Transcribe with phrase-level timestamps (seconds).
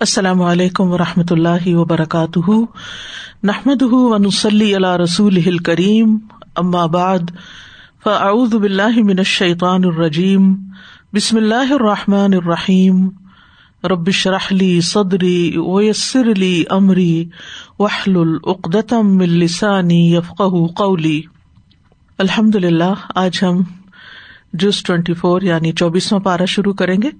[0.00, 2.50] السلام علیکم و رحمۃ اللہ وبرکاتہ۔
[3.42, 6.16] نحمد ونسلی علیہ رسول کریم
[6.92, 7.30] بعد،
[8.04, 10.54] فاعوذ باللہ من الشیطان الرجیم۔
[11.12, 13.08] بسم اللہ الرحمٰن الرحیم۔
[13.84, 17.28] ربش رحلی صدری ویسر علی عمری
[17.78, 20.42] وحل العقدم السانی یفق
[20.76, 21.20] قولی۔
[22.18, 23.62] الحمد للہ آج ہم
[24.52, 27.10] جس ٹوینٹی فور یعنی چوبیسواں پارہ شروع کریں گے،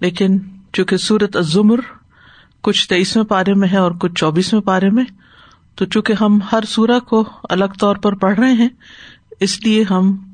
[0.00, 0.38] لیکن
[0.72, 1.80] چونکہ سورت ازمر
[2.60, 5.04] کچھ تیئیسویں پارے میں ہے اور کچھ چوبیسویں پارے میں،
[5.74, 8.68] تو چونکہ ہم ہر سورہ کو الگ طور پر پڑھ رہے ہیں،
[9.40, 10.32] اس لیے ہم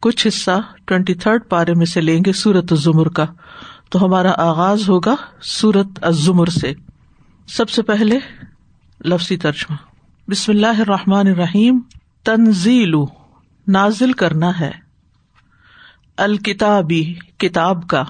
[0.00, 3.26] کچھ حصہ ٹوینٹی تھرڈ پارے میں سے لیں گے سورت الزمر کا۔
[3.90, 6.72] تو ہمارا آغاز ہوگا سورت ازمر سے۔
[7.48, 8.18] سب سے پہلے
[9.04, 9.76] لفظی ترجمہ۔
[10.30, 11.78] بسم اللہ الرحمٰن الرحیم۔
[12.24, 12.94] تنزیل،
[13.68, 14.70] نازل کرنا ہے۔
[16.16, 18.04] الکتابی، کتاب کا۔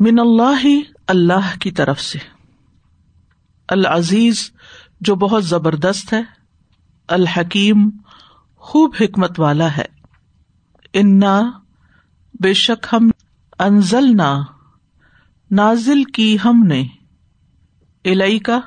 [0.00, 0.66] من اللہ
[1.06, 2.18] اللہ کی طرف سے۔
[3.68, 4.50] العزیز
[5.00, 6.22] جو بہت زبردست ہے،
[7.08, 7.90] الحکیم
[8.56, 9.84] خوب حکمت والا ہے۔
[10.94, 11.50] انا،
[12.40, 13.10] بے شک ہم
[13.58, 14.42] انزل نا
[15.50, 16.82] نازل کی ہم نے۔
[18.04, 18.60] الئی کا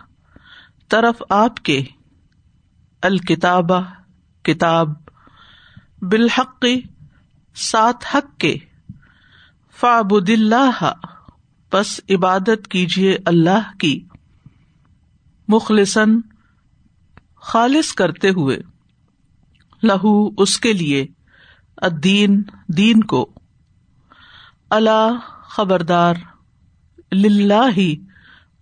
[0.90, 1.84] طرف آپ کے۔
[3.02, 3.72] الکتاب
[4.44, 4.90] کتاب۔
[6.02, 6.66] بالحق
[7.56, 8.56] سات حق کے۔
[9.80, 10.92] فعبد اللہ
[11.74, 14.06] بس عبادت کیجیے اللہ کی۔
[15.48, 16.22] مخلصن
[17.36, 18.58] خالص کرتے ہوئے۔
[19.84, 21.08] لہو اس کے لیے۔
[21.78, 23.30] ادین دین کو۔
[24.70, 26.16] اللہ خبردار۔
[27.78, 27.96] ہی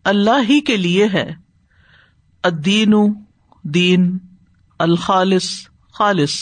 [0.03, 1.33] اللہ ہی کے لیے ہے۔
[2.43, 2.93] ادین
[3.63, 4.17] دین۔
[4.79, 5.49] الخالص،
[5.93, 6.35] خالص۔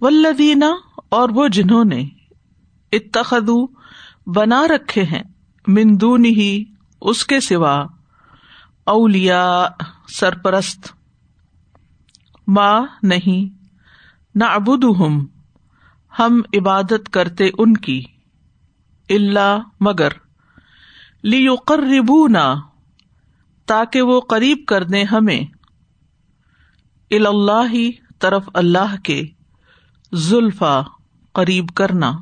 [0.00, 0.64] ولدینہ
[1.08, 2.08] اور وہ جنہوں نے
[2.92, 3.79] اتخذو
[4.34, 5.22] بنا رکھے ہیں۔
[5.66, 6.64] مندون ہی
[7.00, 7.86] اس کے سوا۔
[8.84, 9.68] اولیا
[10.08, 10.92] سرپرست۔
[12.46, 13.66] ماں نہیں
[14.34, 14.84] نہ ابود
[16.18, 18.02] ہم عبادت کرتے ان کی۔
[19.08, 20.08] اللہ مگر۔
[21.22, 22.60] لیقربونا نہ
[23.66, 25.40] تاکہ وہ قریب کر دیں ہمیں۔
[27.10, 27.72] اللہ،
[28.18, 29.22] طرف اللہ کے۔
[30.12, 30.80] زلفا،
[31.32, 32.12] قریب کرنا۔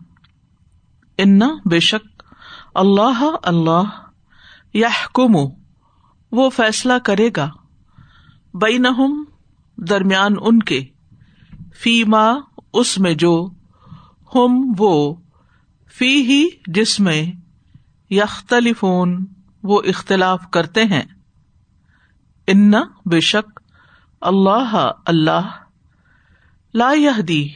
[1.18, 2.22] ان بے شک
[2.74, 3.82] اللہ اللہ
[4.74, 5.18] یا
[6.32, 7.50] وہ فیصلہ کرے گا
[8.54, 8.86] بین
[9.76, 10.84] درمیان ان کے
[11.80, 12.40] فی ماں
[12.72, 13.50] اس میں جو
[14.34, 15.14] ہم وہ
[15.98, 17.32] فی ہی جس میں
[18.10, 19.24] یختلفون،
[19.62, 21.02] وہ اختلاف کرتے ہیں۔
[22.46, 22.72] ان
[23.06, 23.60] بے شک
[24.20, 25.50] اللہ اللہ
[26.74, 26.92] لا
[27.28, 27.48] دی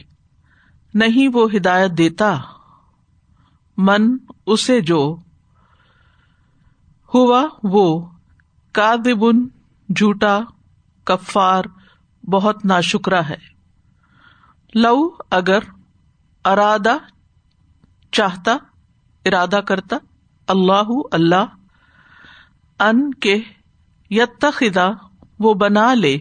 [0.93, 2.39] نہیں وہ ہدایت دیتا۔
[3.77, 5.15] من اسے جو
[7.13, 8.09] ہوا وہ
[8.71, 9.47] کادبن
[9.95, 10.39] جھوٹا،
[11.03, 11.63] کفار،
[12.29, 13.37] بہت نا شکرا ہے۔
[14.75, 15.59] لو اگر
[16.45, 16.97] ارادہ
[18.11, 18.51] چاہتا،
[19.25, 19.97] ارادہ کرتا،
[20.47, 21.45] اللہ اللہ،
[22.79, 23.41] ان کے
[24.09, 24.89] یتخذا
[25.39, 26.17] وہ بنا لے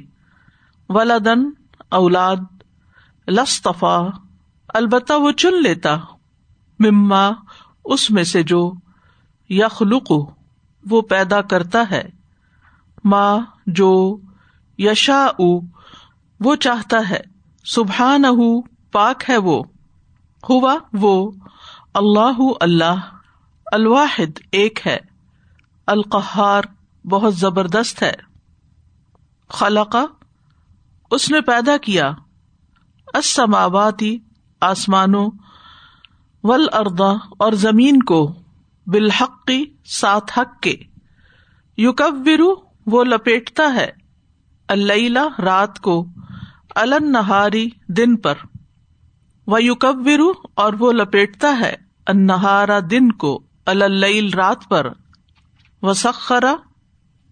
[0.88, 1.50] ولادن
[1.88, 2.62] اولاد
[3.28, 4.08] لصطفا
[4.68, 5.96] البتہ وہ چن لیتا۔
[6.86, 7.30] مما،
[7.84, 8.72] اس میں سے جو
[9.50, 10.12] یخلق،
[10.90, 12.08] وہ پیدا کرتا ہے۔
[13.04, 14.18] ماں جو
[14.78, 15.26] یشا
[16.40, 17.20] وہ چاہتا ہے۔
[17.64, 18.24] سبحان
[18.92, 19.62] پاک ہے وہ۔
[20.48, 21.30] ہوا، وہ۔
[21.94, 22.94] اللہ اللہ۔
[23.72, 24.98] الواحد، ایک ہے۔
[25.86, 26.62] القہار،
[27.04, 28.12] بہت زبردست ہے۔
[29.48, 30.04] خلقہ
[31.10, 32.12] اس نے پیدا کیا۔
[33.14, 34.18] اسماواتی
[34.60, 35.30] آسمانوں۔
[36.44, 38.34] ول اردا اور زمین کو
[38.86, 40.76] بالحقی سات حق کے۔
[41.76, 42.54] یوکبرو
[42.86, 43.90] وہ لپیٹتا ہے
[44.68, 46.06] اللہ رات کو
[46.74, 48.34] النہاری دن پر۔
[49.46, 51.76] و یوکبرو اور وہ لپیٹتا ہے
[52.06, 54.86] انہارا دن کو اللیل رات پر۔
[55.82, 56.54] و سخرا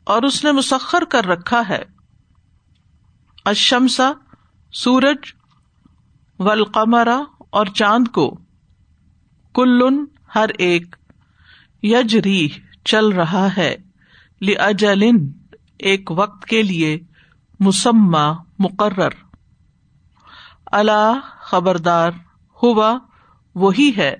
[0.05, 1.83] اور اس نے مسخر کر رکھا ہے۔
[3.45, 4.13] اشمسا
[4.73, 5.33] سورج
[6.39, 8.41] ولقمرا اور چاند کو۔
[9.55, 10.05] کلن
[10.35, 10.97] ہر ایک
[11.83, 12.49] یجری
[12.85, 13.77] چل رہا ہے
[14.59, 15.33] اجلن
[15.79, 16.99] ایک وقت کے لیے
[17.61, 19.09] مسمہ مقرر۔
[20.67, 22.11] اللہ خبردار
[22.63, 22.99] ہوا
[23.55, 24.17] وہی ہے۔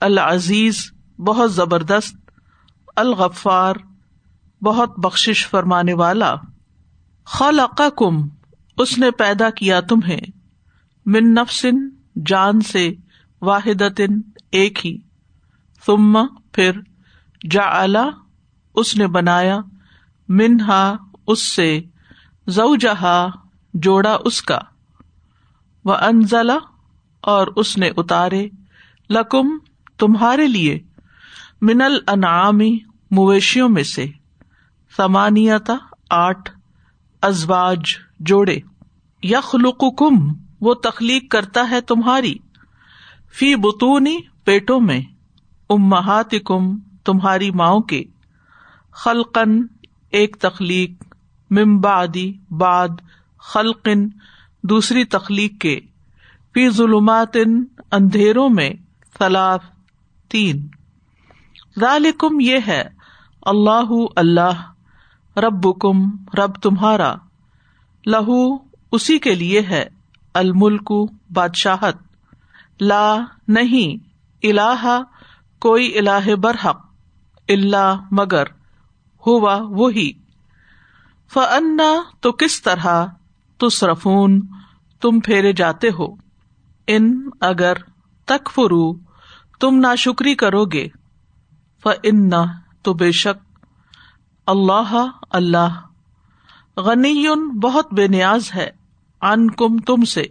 [0.00, 2.30] العزیز بہت زبردست،
[2.96, 3.74] الغفار
[4.62, 6.34] بہت بخش فرمانے والا۔
[7.26, 8.28] خلق کم
[8.78, 10.20] اس نے پیدا کیا تمہیں۔
[11.06, 11.88] من نفسن،
[12.26, 12.94] جان سے۔
[13.42, 13.82] واحد
[14.50, 14.98] ایک ہی۔
[15.86, 16.80] تم پھر
[17.50, 17.86] جا
[18.74, 19.58] اس نے بنایا،
[20.28, 20.96] منہا،
[21.26, 21.82] اس سے
[22.46, 23.26] زو جہا
[23.74, 24.58] جوڑا اس کا۔
[25.84, 26.58] وہ انزلہ
[27.20, 28.48] اور اس نے اتارے،
[29.10, 29.48] لکم،
[29.98, 30.78] تمہارے لیے
[31.62, 32.78] منل انعامی
[33.10, 34.06] مویشیوں میں سے۔
[34.96, 35.74] سمانیتا
[36.10, 36.50] آٹھ،
[37.22, 37.82] ازواج،
[38.20, 38.58] جوڑے۔
[39.22, 42.34] یخلقکم، وہ تخلیق کرتا ہے تمہاری۔
[43.38, 45.00] فی بتونی پیٹوں میں
[45.70, 48.04] امہات کم تمہاری ماؤں کے۔
[48.92, 49.66] خلقن
[50.10, 51.14] ایک تخلیق
[51.50, 52.88] ممبادی باد
[53.38, 54.08] خلقن
[54.62, 55.80] دوسری تخلیق کے۔
[56.54, 57.36] فی ظلمات
[57.92, 58.70] اندھیروں میں
[59.18, 59.64] سلاف
[60.28, 60.66] تین۔
[61.80, 62.84] ذالکم یہ ہے،
[63.42, 64.72] اللہ اللہ
[65.36, 67.14] رب کم رب تمہارا۔
[68.06, 68.56] لہو،
[68.92, 69.84] اسی کے لیے ہے،
[70.34, 70.92] الملک،
[71.32, 72.05] بادشاہت۔
[72.80, 73.16] لا
[73.48, 74.08] نہیں،
[74.42, 75.02] الہ،
[75.58, 76.86] کوئی الہ برحق
[77.48, 78.44] اللہ مگر،
[79.26, 80.12] ہوا وہی۔
[81.32, 83.06] فنا تو کس طرح؟
[83.58, 84.40] تصرفون،
[85.00, 86.06] تم پھیرے جاتے ہو۔
[86.86, 87.72] ان، اگر
[88.24, 88.92] تک فرو
[89.60, 90.88] تم نا شکری کرو گے۔
[92.02, 92.30] ان
[92.82, 93.58] تو بے شک،
[94.46, 95.80] اللہ اللہ۔
[96.76, 97.26] غنی
[97.62, 98.70] بہت بے نیاز ہے
[99.22, 100.22] ان کم تم سے۔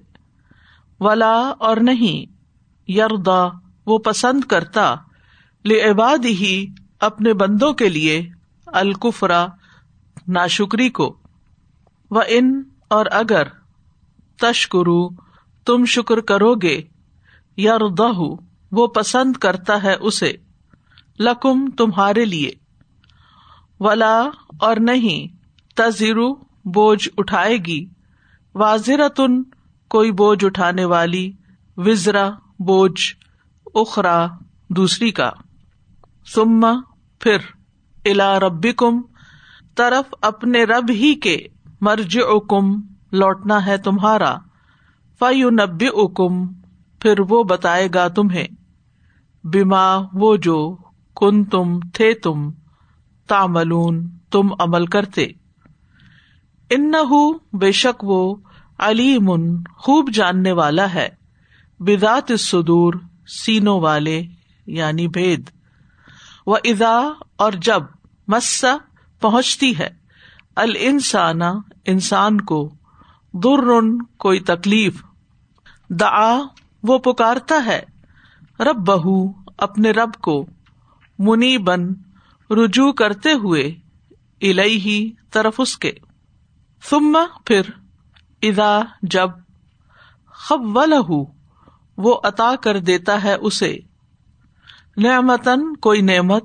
[0.99, 2.34] ولا، اور نہیں۔
[2.87, 3.47] یردا،
[3.85, 4.95] وہ پسند کرتا
[5.65, 6.65] لباد ہی
[6.99, 8.29] اپنے بندوں کے لیے
[8.65, 9.47] الکفرا
[10.27, 11.17] ناشکری کو۔
[12.11, 13.43] و ان اور اگر،
[14.37, 15.09] تشکرو،
[15.65, 16.81] تم شکر کرو گے۔
[17.57, 18.33] یردا
[18.71, 20.33] وہ پسند کرتا ہے اسے۔
[21.19, 22.51] لکم، تمہارے لیے۔
[23.79, 24.23] ولا،
[24.59, 25.35] اور نہیں،
[25.75, 26.33] تزرو،
[26.65, 27.85] بوجھ اٹھائے گی۔
[28.55, 29.43] واضح تن
[29.87, 31.31] کوئی بوجھ اٹھانے والی۔
[31.77, 32.29] وزرا
[32.59, 33.15] بوجھ
[33.75, 34.27] اخرا
[34.69, 35.29] دوسری کا۔
[36.33, 36.71] سما
[37.19, 37.37] پھر
[38.05, 39.01] الا ربی کم
[39.75, 41.37] طرف اپنے رب ہی کے
[41.81, 42.19] مرج
[42.49, 42.81] کم
[43.11, 44.35] لوٹنا ہے تمہارا۔
[45.19, 46.47] فیو نبی اکم
[46.99, 48.47] پھر وہ بتائے گا تمہیں۔
[49.43, 50.77] بیما وہ جو
[51.15, 52.51] کن تم تھے تم
[53.27, 55.27] تاملون تم عمل کرتے۔
[56.69, 56.91] ان
[57.53, 58.35] بے شک وہ
[58.79, 61.24] علیم، خوب جاننے والا ہے۔
[61.79, 62.93] بدات سدور
[63.27, 64.23] سینو والے
[64.65, 65.49] یعنی بھید۔
[66.47, 67.83] و ادا اور جب
[68.27, 68.77] مسا
[69.19, 69.89] پہنچتی ہے۔
[70.55, 70.75] ال
[71.85, 72.73] انسان کو۔
[73.33, 73.81] در
[74.17, 75.03] کوئی تکلیف۔
[75.89, 76.37] دا
[76.83, 77.81] وہ پکارتا ہے۔
[78.59, 80.45] رب بہو اپنے رب کو۔
[81.19, 81.79] منی بن
[82.49, 83.75] رجوع کرتے ہوئے۔
[84.41, 85.91] الہی ہی طرف اس کے۔
[86.89, 87.61] ثم، پھر
[88.41, 89.29] ادا جب۔
[90.25, 90.59] خب
[91.97, 93.77] وہ عطا کر دیتا ہے اسے۔
[94.97, 96.43] نعمتن کوئی نعمت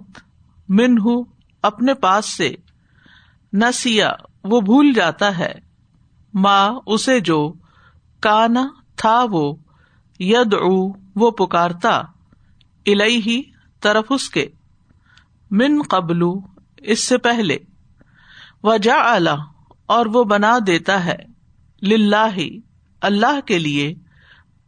[0.68, 1.24] من ہوں
[1.62, 2.54] اپنے پاس سے۔
[3.52, 4.12] نسیا
[4.44, 5.52] وہ بھول جاتا ہے۔
[6.34, 7.52] ماں اسے جو
[8.20, 9.56] کانا تھا وہ
[10.20, 10.54] ید
[11.16, 12.02] وہ پکارتا۔
[12.86, 13.42] الہی
[13.80, 14.48] طرف اس کے۔
[15.50, 16.22] من قبل
[16.76, 17.56] اس سے پہلے۔
[18.62, 19.18] وجا
[19.86, 21.16] اور وہ بنا دیتا ہے۔
[23.00, 23.94] اللہ کے لیے۔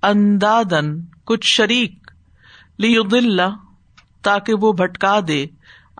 [0.02, 2.10] اندادن کچھ شریک
[4.22, 5.46] تاکہ وہ بھٹکا دے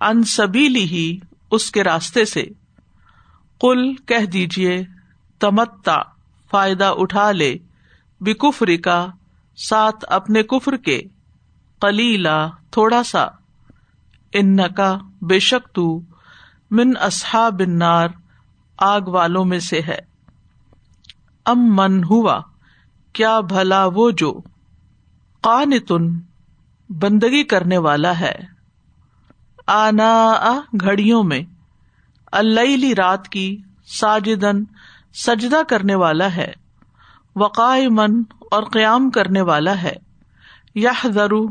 [0.00, 1.18] ان سبیلی ہی
[1.50, 2.44] اس کے راستے سے۔
[3.60, 4.84] کل کہہ دیجیے
[5.38, 5.96] تمتا
[6.50, 7.54] فائدہ اٹھا لے
[8.20, 9.06] بکفری کا
[9.56, 11.02] ساتھ اپنے کفر کے
[11.80, 13.26] کلیلا تھوڑا سا۔
[14.32, 16.00] ان کا بے شک تو
[16.70, 18.08] من اصحا بن نار
[18.76, 19.98] آگ والوں میں سے ہے۔
[21.46, 22.40] ام من ہوا۔
[23.12, 24.40] کیا بھلا وہ جو
[25.40, 26.20] قان تن
[26.88, 28.38] بندگی کرنے والا ہے۔
[29.66, 30.32] آنا
[30.80, 31.40] گھڑیوں میں
[32.32, 33.62] اللہ رات کی
[34.00, 34.64] ساجدن
[35.14, 36.52] سجدہ کرنے والا ہے۔
[37.36, 39.92] وقائے من اور قیام کرنے والا ہے۔
[40.74, 41.46] یا ضرو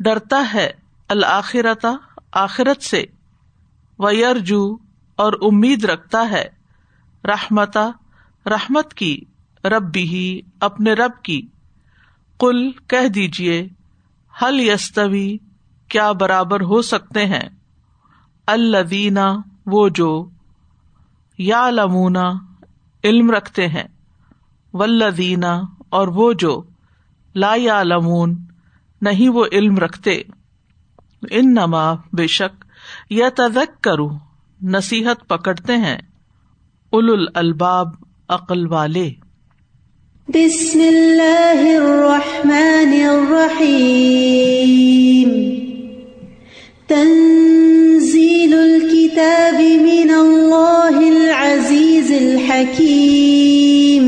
[0.00, 0.70] ڈرتا ہے
[1.08, 1.92] الآخرتا
[2.32, 3.04] آخرت سے۔
[3.98, 4.76] ویرجو
[5.16, 6.48] اور امید رکھتا ہے
[7.24, 7.90] رحمتا
[8.46, 9.20] رحمت کی۔
[9.64, 11.46] رب ہی اپنے رب کی۔
[12.38, 13.68] کل کہہ دیجیے
[14.42, 15.38] حل یستوی،
[15.88, 17.48] کیا برابر ہو سکتے ہیں؟
[18.46, 20.28] الدینہ وہ جو
[21.38, 22.32] یا لمونا
[23.04, 23.84] علم رکھتے ہیں۔
[24.72, 26.62] ولدینہ اور وہ جو
[27.34, 28.36] لا یا لمون
[29.02, 30.22] نہیں وہ علم رکھتے۔
[31.30, 32.64] ان نما بے شک
[33.10, 34.08] یا تدک کرو
[34.62, 35.96] نصیحت پکڑتے ہیں۔
[36.90, 37.88] اول الباب
[38.28, 39.10] عقل والے۔
[40.28, 44.62] بسم اللہ الرحمن الرحیم
[46.88, 54.04] تنزيل الكتاب من الله العزيز الحكيم.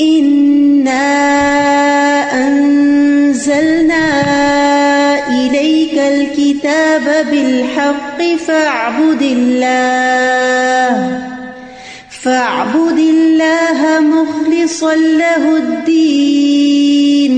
[0.00, 1.10] إنا
[2.46, 4.06] أنزلنا
[5.28, 10.13] إليك الكتاب بالحق فاعبد الله.
[14.92, 17.34] له الدين.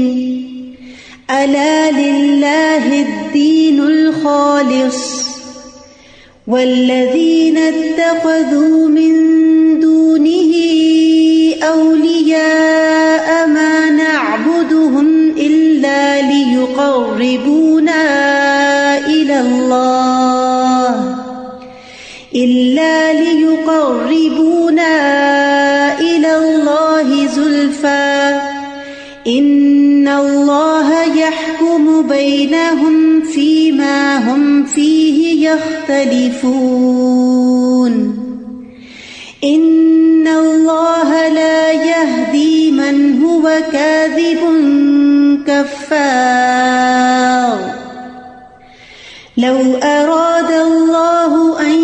[1.30, 5.26] ألا لله الدين الخالص.
[6.46, 9.36] والذين اتخذوا من
[33.87, 36.57] فيما هم فيه يختلفون
[39.45, 44.38] إن الله لا يهدي من هو كاذب
[45.47, 46.76] كفار
[49.37, 51.81] لو أراد الله أن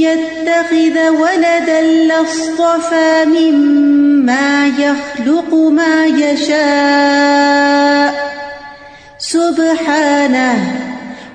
[0.00, 7.48] يتخذ ولدا لاصطفى مما يخلق ما يشاء
[9.18, 10.88] سبحانه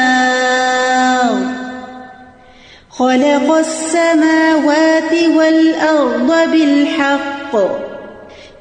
[2.90, 7.56] خلق السماوات والأرض بالحق.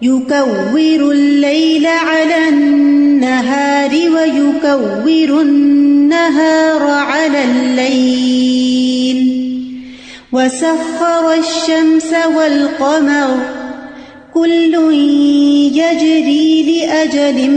[0.01, 8.71] يكور الليل على النهار ويكور النهار على الليل.
[10.31, 13.60] وسخر الشمس والقمر
[14.33, 14.73] كل
[15.75, 17.51] يجري لأجل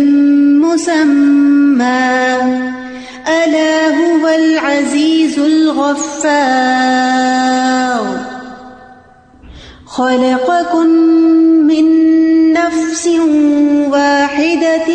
[0.61, 2.37] مسمى.
[3.29, 6.65] ألا هو العزيز الغفار.
[9.87, 10.87] خلقكم
[11.71, 11.87] من
[12.53, 13.09] نفس
[13.91, 14.89] واحدة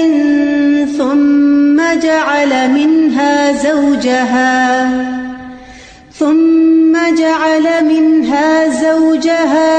[0.97, 4.89] ثم جعل منها زوجها.
[6.19, 9.78] ثم جعل منها زوجها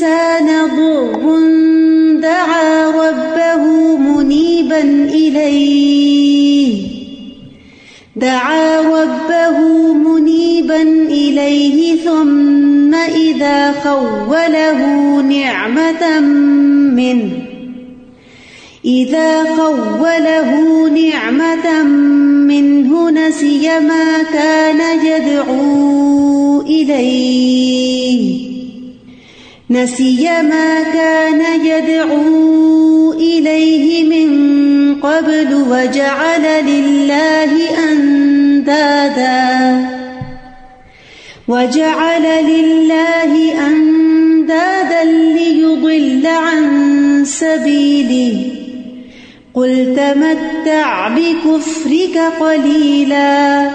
[0.00, 1.38] ضر
[2.20, 4.80] دعا ربه منيبا
[5.14, 6.74] إليه.
[8.16, 9.58] دعا ربه
[9.92, 14.80] منيبا إليه، ثم إذا خوله
[15.22, 16.20] نعمة
[16.94, 17.30] منه.
[18.84, 21.82] إذا خوله نعمة
[22.48, 28.47] منه، نسي ما كان يدعو إليه.
[29.70, 34.30] نسي ما كان يدعو إليه من
[35.00, 37.52] قبل وجعل لله
[37.92, 39.38] أندادا
[41.48, 46.64] وجعل لله أندادا ليضل عن
[47.24, 48.58] سبيله
[49.54, 53.70] قل تمتع بكفرك قليلا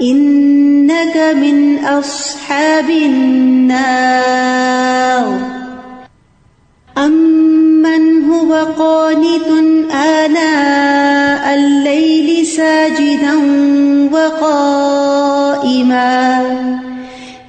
[0.00, 4.16] إنك من أصحاب النار.
[6.98, 9.48] أمن هو قانت
[9.92, 13.34] آناء الليل ساجدا
[14.12, 15.26] وقائما.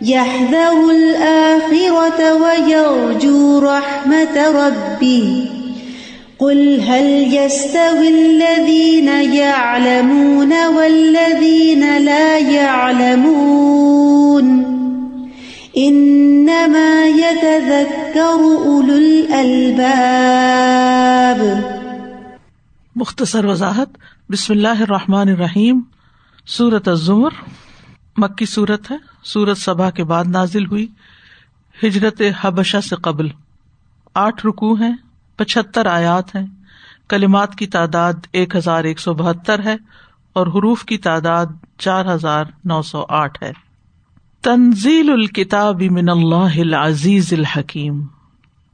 [0.01, 5.57] يحذر الآخرة ويرجو رحمة ربه.
[6.39, 13.88] قل هل يستوي الذين يعلمون والذين لا يعلمون
[15.77, 19.77] انما يتذكر اولو الالباب
[22.96, 23.88] مختصر وضاحت.
[24.29, 25.82] بسم اللہ الرحمٰن الرحیم.
[26.48, 27.29] سورت الزمر.
[28.17, 28.96] مکی صورت ہے.
[29.24, 30.88] سورت سبا کے بعد نازل ہوئی.
[31.84, 33.27] ہجرت حبشہ سے قبل.
[34.15, 35.07] آٹھ رکو ہیں.
[35.38, 36.46] پچہتر آیات ہیں۔
[37.10, 39.75] کلمات کی تعداد ایک ہزار ایک سو بہتر ہے
[40.34, 41.46] اور حروف کی تعداد
[41.77, 43.51] چار ہزار نو سو آٹھ ہے۔
[44.41, 48.06] تنزیل الکتاب من اللہ العزیز الحکیم۔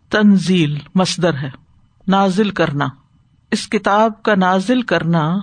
[0.10, 1.50] تنزیل مصدر ہے۔
[2.08, 2.88] نازل کرنا۔
[3.51, 5.38] اس کتاب کا نازل کرنا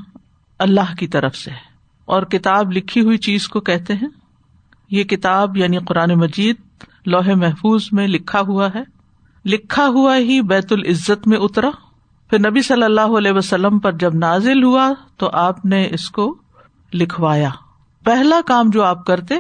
[0.59, 1.71] اللہ کی طرف سے ہے۔
[2.05, 4.09] اور کتاب لکھی ہوئی چیز کو کہتے ہیں۔
[4.91, 6.57] یہ کتاب یعنی قرآن مجید
[7.07, 9.00] لوہے محفوظ میں لکھا ہوا ہے۔
[9.45, 11.71] لکھا ہوا ہی بیت العزت میں اترا۔
[12.31, 16.39] پھر نبی صلی اللہ علیہ وسلم پر جب نازل ہوا تو آپ نے اس کو
[16.95, 17.51] لکھوایا۔
[18.05, 19.35] پہلا کام جو آپ کرتے،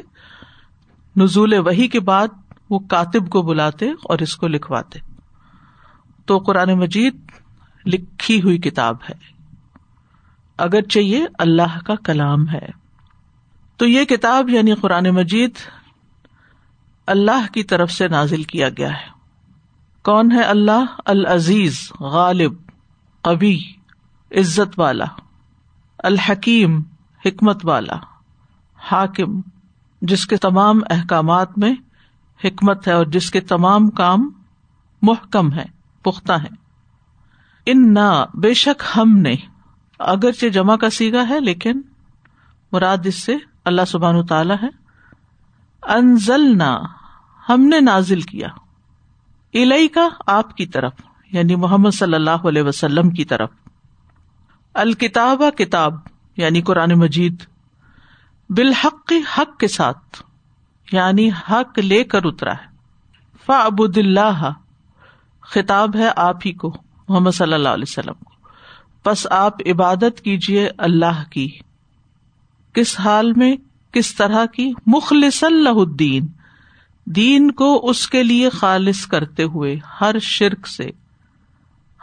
[1.16, 2.28] نزول وہی کے بعد
[2.70, 4.98] وہ کاتب کو بلاتے اور اس کو لکھواتے۔
[6.26, 7.16] تو قرآن مجید
[7.86, 9.14] لکھی ہوئی کتاب ہے۔
[10.58, 12.68] اگر چاہیے اللہ کا کلام ہے۔
[13.76, 15.50] تو یہ کتاب یعنی قرآن مجید
[17.06, 19.19] اللہ کی طرف سے نازل کیا گیا ہے۔
[20.02, 22.54] کون ہے اللہ؟ العزیز، غالب
[23.22, 23.72] ابھی
[24.30, 25.04] عزت والا،
[25.98, 26.82] الحکیم،
[27.26, 27.96] حکمت والا،
[28.78, 29.40] حاکم،
[30.02, 31.74] جس کے تمام احکامات میں
[32.44, 34.30] حکمت ہے اور جس کے تمام کام
[35.02, 35.64] محکم ہے
[36.02, 36.48] پختہ ہے
[37.66, 39.34] ان نہ بے شک ہم نے،
[39.98, 41.80] اگرچہ جمع کا سیگا ہے، لیکن
[42.72, 44.68] مراد اس سے اللہ سبحان تعالی ہے۔
[45.82, 46.78] انزل نہ
[47.48, 48.48] ہم نے نازل کیا۔
[49.54, 50.92] الئی کا آپ کی طرف
[51.32, 53.50] یعنی محمد صلی اللہ علیہ وسلم کی طرف۔
[54.74, 55.94] الکتاب کتاب
[56.36, 57.42] یعنی قرآن مجید،
[58.48, 60.22] بالحق، حق کے ساتھ
[60.92, 62.70] یعنی حق لے کر اترا ہے۔
[63.46, 64.52] فا ابود اللہ،
[65.40, 66.76] خطاب ہے آپ ہی کو،
[67.08, 68.30] محمد صلی اللہ علیہ وسلم کو۔
[69.06, 71.58] بس آپ عبادت کیجیے اللہ کی۔
[72.72, 73.56] کس حال میں،
[73.92, 76.26] کس طرح کی؟ مخلص اللہ الدین۔
[77.16, 80.90] دین کو اس کے لیے خالص کرتے ہوئے ہر شرک سے،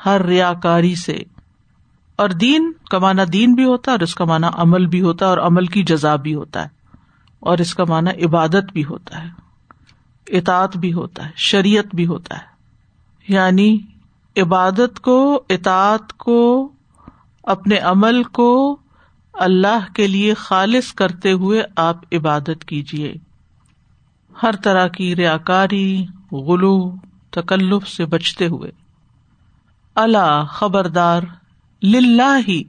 [0.06, 1.24] ہر ریا کاری سے۔
[2.16, 5.26] اور دین کا مانا دین بھی ہوتا ہے اور اس کا مانا عمل بھی ہوتا
[5.26, 6.68] ہے اور عمل کی جزا بھی ہوتا ہے۔
[7.40, 9.30] اور اس کا مانا عبادت بھی ہوتا ہے
[10.38, 12.46] اطاط بھی ہوتا ہے، شریعت بھی ہوتا ہے۔
[13.28, 13.78] یعنی
[14.38, 16.72] عبادت کو اطاط کو،
[17.44, 18.78] اپنے عمل کو
[19.34, 23.14] اللہ کے لیے خالص کرتے ہوئے آپ عبادت کیجیے
[24.44, 26.96] ہر طرح کی ریا کاری غلو،
[27.32, 28.72] تکلف سے بچتے ہوئے۔
[29.96, 31.24] اللہ خبردار
[32.48, 32.64] ہی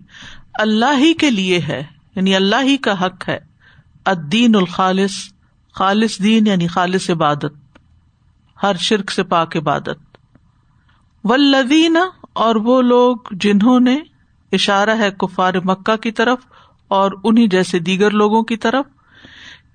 [0.54, 1.84] اللہ ہی کے لیے ہے
[2.16, 3.38] یعنی اللہ ہی کا حق ہے۔
[4.04, 5.12] ادین الخالص،
[5.74, 7.78] خالص دین یعنی خالص عبادت۔
[8.62, 10.18] ہر شرک سے پاک عبادت۔
[11.24, 11.96] ولدین
[12.32, 13.98] اور وہ لوگ جنہوں نے
[14.52, 16.38] اشارہ ہے کفار مکہ کی طرف
[16.88, 18.84] اور انہیں جیسے دیگر لوگوں کی طرف۔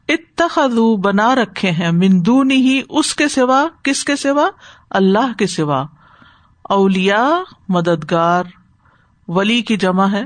[0.08, 4.50] اتخذو بنا رکھے ہیں مندونی ہی، اس کے سوا، کس کے سوا؟
[4.90, 5.86] اللہ کے سوا۔
[6.64, 7.40] اولیا
[7.70, 8.44] مددگار،
[9.28, 10.26] ولی کی جمع ہے۔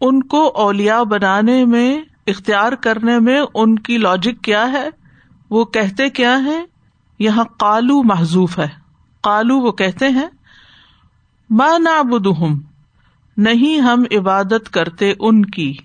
[0.00, 4.88] ان کو اولیا بنانے میں، اختیار کرنے میں ان کی لاجک کیا ہے؟
[5.50, 6.64] وہ کہتے کیا ہے
[7.18, 8.68] یہاں کالو محضوف ہے۔
[9.22, 10.28] کالو وہ کہتے ہیں
[11.50, 12.60] ماں نابدہم
[13.36, 15.76] نہیں ہم عبادت کرتے ان کی،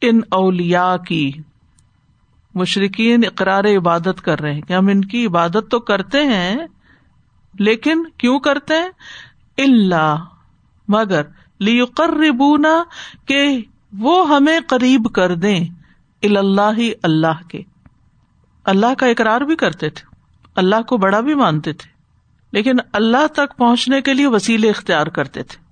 [0.00, 1.32] ان اولیا کی۔
[2.56, 6.56] مشرقین اقرار عبادت کر رہے ہیں کہ ہم ان کی عبادت تو کرتے ہیں،
[7.58, 8.88] لیکن کیوں کرتے ہیں؟
[9.58, 10.24] اللہ
[10.88, 11.22] مگر،
[11.58, 12.84] لیقربونا،
[13.26, 13.62] کہ
[13.98, 15.64] وہ ہمیں قریب کر دیں
[16.22, 17.62] اللہ اللہ کے۔
[18.64, 20.16] اللہ کا اقرار بھی کرتے تھے،
[20.56, 21.90] اللہ کو بڑا بھی مانتے تھے،
[22.52, 25.64] لیکن اللہ تک پہنچنے کے لیے وسیلے اختیار کرتے تھے۔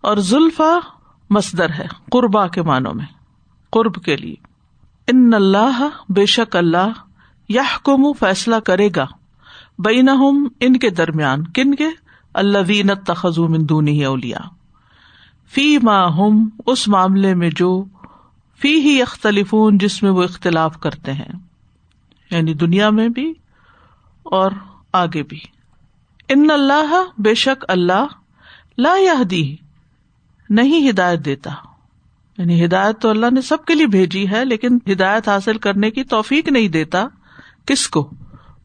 [0.00, 0.78] اور زلفا
[1.30, 3.06] مصدر ہے قربا کے معنوں میں،
[3.70, 4.49] قرب کے لیے۔
[5.10, 7.00] ان اللہ بے شک اللہ
[7.48, 7.62] یا
[8.20, 9.06] فیصلہ کرے گا
[9.78, 11.88] بین ان کے درمیان کن کے
[12.34, 14.40] اللہ وینت تخذ مندونی اولیا
[15.52, 17.72] فی ماں ہم اس معاملے میں جو
[18.60, 21.32] فی ہی اختلف جس میں وہ اختلاف کرتے ہیں
[22.30, 23.32] یعنی دنیا میں بھی
[24.26, 24.52] اور
[24.92, 25.38] آگے بھی
[26.28, 28.16] ان اللہ بے شک اللہ
[28.78, 28.94] لا
[29.30, 29.44] دی
[30.50, 31.50] نہیں ہدایت دیتا
[32.40, 36.04] یعنی ہدایت تو اللہ نے سب کے لیے بھیجی ہے، لیکن ہدایت حاصل کرنے کی
[36.04, 37.06] توفیق نہیں دیتا۔
[37.66, 38.10] کس کو؟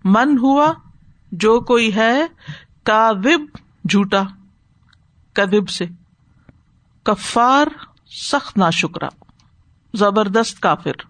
[0.03, 0.73] من ہوا،
[1.31, 2.21] جو کوئی ہے
[2.83, 3.11] کا
[3.89, 4.23] جھوٹا۔
[5.33, 5.85] کدب سے۔
[7.03, 7.67] کفار،
[8.07, 9.07] سخت نا شکرا
[9.93, 11.05] زبردست کافر۔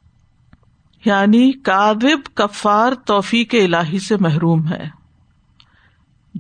[1.06, 4.89] یعنی کاوب کفار توفیق الہی سے محروم ہے۔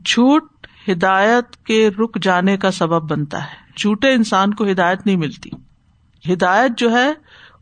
[0.05, 5.49] جھوٹ ہدایت کے رک جانے کا سبب بنتا ہے۔ جھوٹے انسان کو ہدایت نہیں ملتی۔
[6.33, 7.13] ہدایت جو ہے،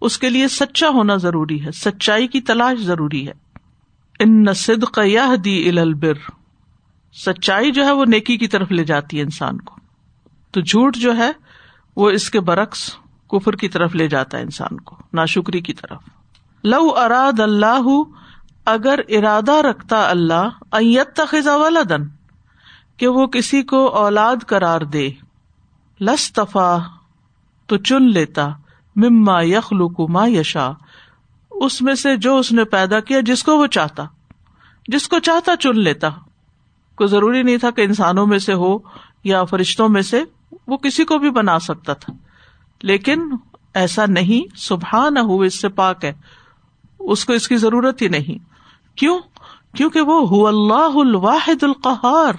[0.02, 3.34] اس کے لیے سچا ہونا ضروری ہے، سچائی کی تلاش ضروری ہے۔
[4.20, 6.32] ان نصد قیاح دی البر۔
[7.14, 9.76] سچائی جو ہے، وہ نیکی کی طرف لے جاتی ہے انسان کو۔
[10.52, 11.32] تو جھوٹ جو ہے،
[11.96, 12.96] وہ اس کے برعکس
[13.30, 16.02] کفر کی طرف لے جاتا ہے انسان کو، ناشکری کی طرف۔
[16.64, 18.04] لو اراد اللہ،
[18.66, 20.50] اگر ارادہ رکھتا اللہ
[21.28, 22.04] خزا ولدن
[22.98, 25.10] کہ وہ کسی کو اولاد کرار دے۔
[26.02, 26.78] لستفا
[27.68, 28.50] تو چن لیتا،
[28.96, 30.72] مما یخلو ما یشا
[31.52, 34.04] اس میں سے جو اس نے پیدا کیا جس کو وہ چاہتا،
[34.88, 36.10] جس کو چاہتا چن لیتا۔
[36.96, 38.78] کوئی ضروری نہیں تھا کہ انسانوں میں سے ہو
[39.24, 40.24] یا فرشتوں میں سے،
[40.68, 42.14] وہ کسی کو بھی بنا سکتا تھا۔
[42.84, 43.22] لیکن
[43.74, 46.14] ایسا نہیں سبحا نہ ہو اس سے پاک ہے۔
[47.00, 48.46] اس کو اس کی ضرورت ہی نہیں۔
[48.98, 49.20] کیوں؟
[49.76, 52.34] کیونکہ وہ ہو اللہ الواحد القہار۔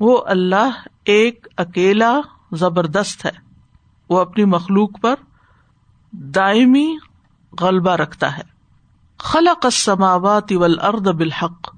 [0.00, 0.70] وہ اللہ
[1.04, 2.20] ایک اکیلا
[2.52, 3.47] زبردست ہے۔
[4.08, 5.14] وہ اپنی مخلوق پر
[6.12, 6.96] دائمی
[7.60, 8.42] غلبہ رکھتا ہے۔
[9.18, 11.74] خلق السماوات والارض بالحق۔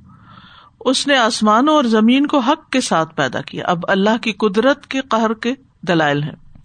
[0.80, 4.86] اس نے آسمانوں اور زمین کو حق کے ساتھ پیدا کیا۔ اب اللہ کی قدرت
[4.86, 5.54] کے قہر کے
[5.88, 6.58] دلائل ہیں۔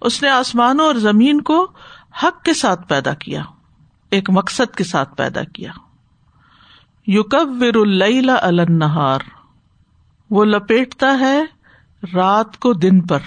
[0.00, 1.70] اس نے آسمانوں اور زمین کو
[2.22, 3.42] حق کے ساتھ پیدا کیا۔
[4.10, 5.72] ایک مقصد کے ساتھ پیدا کیا۔
[7.06, 7.86] یوکب ور
[8.42, 9.20] النہار۔
[10.30, 11.42] وہ لپیٹتا ہے
[12.14, 13.18] رات کو دن پر۔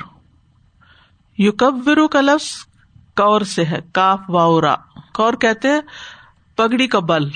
[1.39, 2.47] یوکب کا لفظ
[3.15, 4.75] کور سے ہے، کاف واورا
[5.13, 5.81] کور کہتے ہیں
[6.55, 7.29] پگڑی کا بل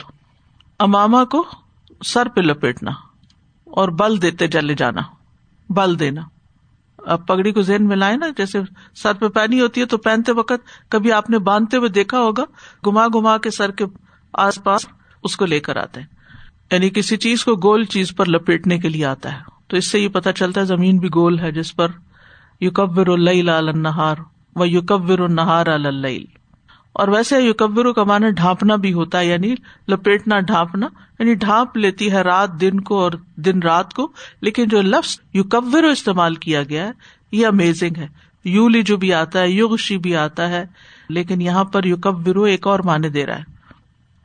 [0.80, 1.46] اماما کو
[2.06, 2.92] سر پہ لپیٹنا
[3.64, 5.02] اور بل دیتے چلے جانا،
[5.70, 6.22] بل دینا۔
[6.98, 8.60] اب پگڑی کو ذہن میں لائے نا، جیسے
[8.96, 12.44] سر پہ پہنی ہوتی ہے تو پہنتے وقت کبھی آپ نے باندھتے ہوئے دیکھا ہوگا
[12.88, 13.86] گما گما کے سر کے
[14.34, 14.86] آس پاس
[15.24, 16.08] اس کو لے کر آتے ہیں۔
[16.72, 20.00] یعنی کسی چیز کو گول چیز پر لپیٹنے کے لیے آتا ہے۔ تو اس سے
[20.00, 21.88] یہ پتا چلتا ہے زمین بھی گول ہے جس پر
[22.64, 24.16] یوکبر النہار
[24.56, 26.26] و یوکبر النہار اللیل۔
[26.94, 29.56] اور ویسے یوکبر کا معنی ڈھانپنا بھی ہوتا ہے یعنی
[29.88, 30.88] لپیٹنا، ڈھانپنا
[31.20, 35.84] یعنی ڈھانپ لیتی ہے رات دن کو اور دن رات کو۔ لیکن جو لفظ یوکبر
[35.84, 36.92] استعمال کیا گیا ہے،
[37.32, 38.08] یہ امیزنگ ہے۔
[38.44, 40.66] یولی جو بھی آتا ہے یوگشی بھی آتا ہے،
[41.10, 43.44] لیکن یہاں پر یوکبر ایک اور معنی دے رہا ہے۔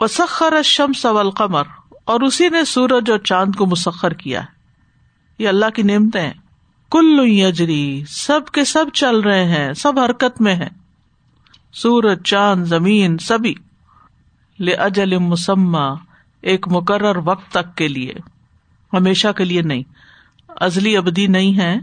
[0.01, 1.63] وسخر شم سول قمر
[2.05, 4.47] اور اسی نے سورج اور چاند کو مسخر کیا ہے۔
[5.39, 6.48] یہ اللہ کی نعمتیں ہیں۔
[6.91, 10.69] کل یجری، سب کے سب چل رہے ہیں، سب حرکت میں ہے
[11.73, 13.55] سورج، چاند، زمین، سبھی۔
[14.61, 15.95] لے اجل مسمہ
[16.41, 18.15] ایک مقرر وقت تک کے لیے۔
[18.93, 19.83] ہمیشہ کے لیے نہیں۔
[20.49, 21.77] ازلی ابدی نہیں ہے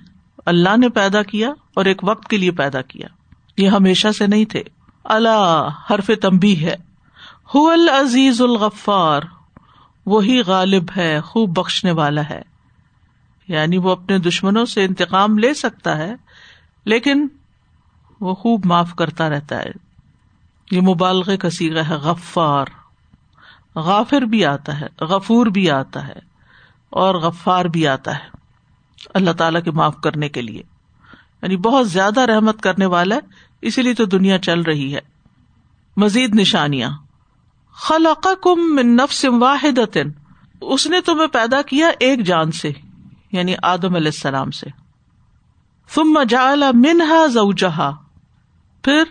[0.46, 3.08] اللہ نے پیدا کیا اور ایک وقت کے لیے پیدا کیا۔
[3.58, 4.64] یہ ہمیشہ سے نہیں تھے۔
[5.04, 6.76] اللہ حرف تمبی ہے۔
[8.02, 9.22] عزیز الغفار۔
[10.06, 12.55] وہی غالب ہے، خوب بخشنے والا ہے۔
[13.48, 16.16] یعنی وہ اپنے دشمنوں سے انتقام لے سکتا ہے،
[16.86, 17.28] لیکن
[18.22, 19.72] وہ خوب معاف کرتا رہتا ہے۔
[20.72, 22.66] یہ مبالغ کا سیگا ہے، غفار۔
[23.76, 26.20] غافر بھی آتا ہے، غفور بھی آتا ہے
[26.90, 28.30] اور غفار بھی آتا ہے۔
[29.14, 30.64] اللہ تعالی کے معاف کرنے کے لیے۔
[31.42, 33.20] یعنی بہت زیادہ رحمت کرنے والا ہے،
[33.62, 35.00] اسی لیے تو دنیا چل رہی ہے۔
[35.98, 36.90] مزید نشانیاں۔
[37.74, 39.98] خلق کم نفس واحد
[40.62, 42.72] اس نے تمہیں پیدا کیا ایک جان سے۔
[43.36, 44.66] یعنی آدم علیہ السلام سے۔
[45.90, 47.92] ثم جعل منہا زوجہا۔
[48.84, 49.04] پھر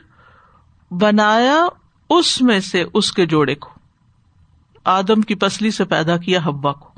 [0.91, 1.67] بنایا
[2.11, 3.71] اس میں سے اس کے جوڑے کو۔
[4.85, 6.89] آدم کی پسلی سے پیدا کیا ہبا کو۔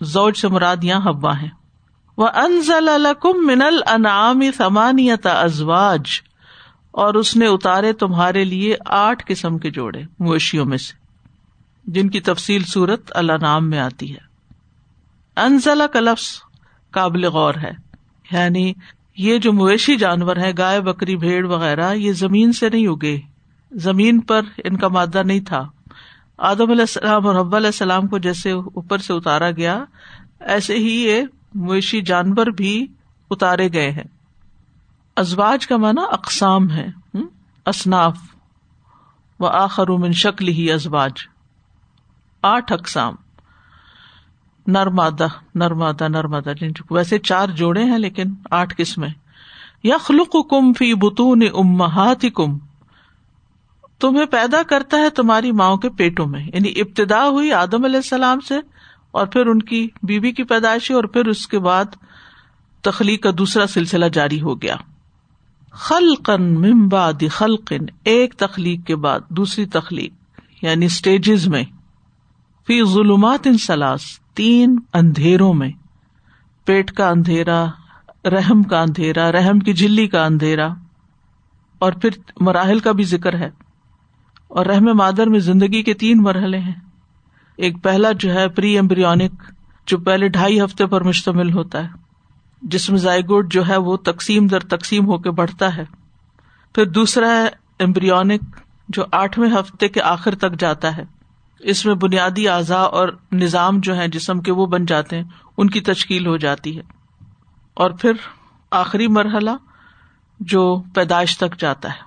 [0.00, 1.48] زوج سے مراد یہاں ہبا ہے
[2.16, 6.02] وہ انزل الکم من الانعام ثمانیت ازواج
[6.90, 10.94] اور اس نے اتارے تمہارے لیے آٹھ قسم کے جوڑے مویشیوں میں سے۔
[11.84, 14.27] جن کی تفصیل صورت اللہ نام میں آتی ہے۔
[15.44, 16.26] انزلہ کا لفظ
[16.90, 17.70] قابل غور ہے۔
[18.32, 18.72] یعنی
[19.16, 23.20] یہ جو مویشی جانور ہے گائے، بکری، بھیڑ وغیرہ، یہ زمین سے نہیں اگے۔
[23.72, 25.68] زمین پر ان کا مادہ نہیں تھا۔
[26.38, 29.84] آدم علیہ السلام اور حب علیہ السلام کو جیسے اوپر سے اتارا گیا،
[30.40, 31.22] ایسے ہی یہ
[31.54, 32.86] مویشی جانور بھی
[33.30, 34.04] اتارے گئے ہیں۔
[35.16, 36.86] ازواج کا مانا اقسام ہے
[37.66, 38.18] اصناف۔
[39.40, 41.12] و آخر من شکل ہی ازواج۔
[42.42, 43.14] آٹھ اقسام۔
[44.68, 49.08] نرمادہ نرمادہ نرمادہ جن ویسے چار جوڑے ہیں لیکن آٹھ قسمیں۔
[49.84, 52.58] یخلق کم فی بتون امہات کم
[54.00, 58.40] تمہیں پیدا کرتا ہے تمہاری ماؤں کے پیٹوں میں یعنی ابتدا ہوئی آدم علیہ السلام
[58.40, 58.54] سے
[59.10, 61.84] اور پھر ان کی بیوی کی پیدائشی اور پھر اس کے بعد
[62.82, 64.76] تخلیق کا دوسرا سلسلہ جاری ہو گیا۔
[65.72, 70.12] خلقن ممباد خلقن ایک تخلیق کے بعد، دوسری تخلیق
[70.62, 71.64] یعنی اسٹیجز میں۔
[72.66, 74.00] فی ظلمات ان سلاس
[74.38, 75.70] تین اندھیروں میں،
[76.64, 77.66] پیٹ کا اندھیرا،
[78.24, 80.68] رحم کا اندھیرا، رحم کی جلی کا اندھیرا،
[81.78, 83.50] اور پھر مراحل کا بھی ذکر ہے۔
[84.48, 86.74] اور رحم مادر میں زندگی کے تین مرحلے ہیں۔
[87.56, 89.42] ایک پہلا جو ہے پری ایمبریونک،
[89.86, 91.88] جو پہلے ڈھائی ہفتے پر مشتمل ہوتا ہے۔
[92.62, 95.84] جس میں زائگوڈ جو ہے وہ تقسیم در تقسیم ہو کے بڑھتا ہے۔
[96.74, 97.48] پھر دوسرا ہے
[97.78, 98.42] ایمبریونک،
[98.88, 101.17] جو آٹھویں ہفتے کے آخر تک جاتا ہے۔
[101.60, 105.24] اس میں بنیادی اعضاء اور نظام جو ہے جسم کے وہ بن جاتے ہیں،
[105.56, 106.82] ان کی تشکیل ہو جاتی ہے۔
[107.74, 108.12] اور پھر
[108.70, 109.50] آخری مرحلہ
[110.40, 111.98] جو پیدائش تک جاتا ہے۔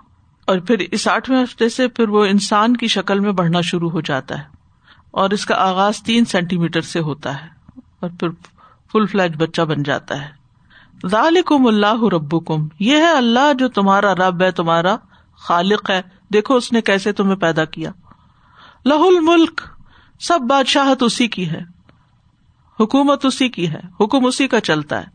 [0.48, 4.02] اور پھر اس آٹھویں ہفتے سے پھر وہ انسان کی شکل میں بڑھنا شروع ہو
[4.02, 4.44] جاتا ہے۔
[5.12, 7.48] اور اس کا آغاز تین سینٹی میٹر سے ہوتا ہے۔
[8.00, 8.30] اور پھر
[8.92, 10.42] فل فلیج بچہ بن جاتا ہے۔
[11.08, 14.96] ذالکم اللہ رب کم یہ ہے اللہ جو تمہارا رب ہے، تمہارا
[15.36, 16.02] خالق ہے۔
[16.34, 17.92] دیکھو اس نے کیسے تمہیں پیدا کیا۔
[18.86, 19.62] لہ الملک،
[20.20, 21.62] سب بادشاہت اسی کی ہے۔
[22.80, 25.06] حکومت اسی کی ہے، حکم اسی کا چلتا ہے۔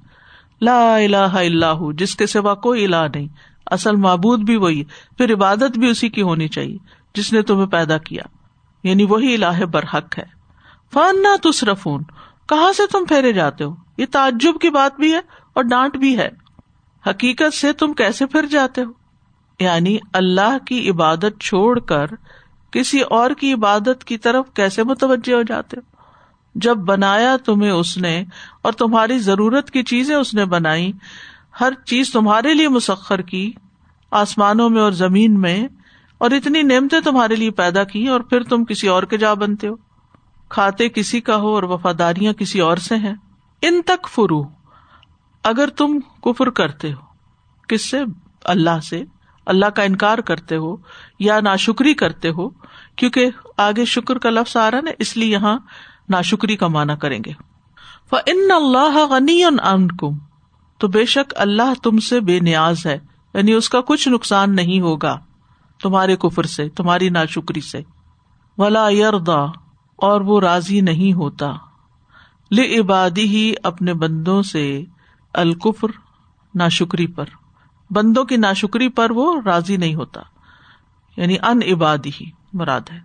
[0.61, 3.29] لا الہ الا ہو، جس کے سوا کوئی الہ نہیں۔
[3.67, 4.85] اصل معبود بھی وہی،
[5.19, 6.79] پھر عبادت بھی اسی کی ہونی چاہیے،
[7.15, 8.23] جس نے تمہیں پیدا کیا۔
[8.85, 10.37] یعنی وہی الہ برحق ہے۔
[10.93, 12.03] فن نہ تصرفون
[12.49, 15.19] کہاں سے تم پھیرے جاتے ہو؟ یہ تعجب کی بات بھی ہے
[15.53, 16.29] اور ڈانٹ بھی ہے۔
[17.07, 18.91] حقیقت سے تم کیسے پھر جاتے ہو؟
[19.61, 22.07] یعنی اللہ کی عبادت چھوڑ کر
[22.79, 25.97] کسی اور کی عبادت کی طرف کیسے متوجہ ہو جاتے ہو؟
[26.55, 28.25] جب بنایا تمہیں اس نے
[28.63, 30.93] اور تمہاری ضرورت کی چیزیں اس نے بنائی،
[31.61, 33.53] ہر چیز تمہارے لیے مسخر کی،
[34.11, 35.69] آسمانوں میں اور زمین میں،
[36.19, 39.69] اور اتنی نعمتیں تمہارے لیے پیدا کی اور پھر تم کسی اور کے جا بنتے
[39.69, 39.75] ہو۔
[40.49, 43.15] کھاتے کسی کا ہو اور وفاداریاں کسی اور سے ہیں۔
[43.63, 44.43] ان تک فرو،
[45.43, 47.01] اگر تم کفر کرتے ہو،
[47.69, 47.99] کس سے؟
[48.45, 49.03] اللہ سے۔
[49.47, 50.77] اللہ کا انکار کرتے ہو
[51.19, 52.49] یا نا شکری کرتے ہو،
[52.97, 55.59] کیونکہ آگے شکر کا لفظ آ رہا نا، اس لیے یہاں
[56.09, 57.33] ناشکری کا مانا کریں گے۔
[58.13, 59.43] ان اللہ غنی
[59.99, 60.19] کم
[60.79, 62.99] تو بے شک اللہ تم سے بے نیاز ہے
[63.35, 65.21] یعنی اس کا کچھ نقصان نہیں ہوگا
[65.83, 67.83] تمہارے کفر سے، تمہاری نا شکری سے۔
[68.59, 69.45] ولا یردا
[69.97, 71.53] اور وہ راضی نہیں ہوتا۔
[72.81, 74.85] عبادی ہی اپنے بندوں سے
[75.35, 75.89] الکفر
[76.55, 77.25] نا شکری پر۔
[77.91, 80.21] بندوں کی ناشکری پر وہ راضی نہیں ہوتا۔
[81.17, 83.01] یعنی ان عبادی ہی مراد ہے۔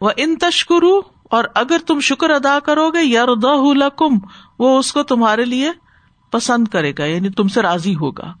[0.00, 4.18] وہ ان تشکرو، اور اگر تم شکر ادا کرو گے یاردا لکم،
[4.58, 5.72] وہ اس کو تمہارے لیے
[6.32, 8.34] پسند کرے گا یعنی تم سے راضی ہوگا۔